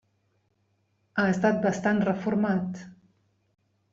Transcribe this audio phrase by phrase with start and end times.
[1.17, 2.83] Ha estat bastant reformat.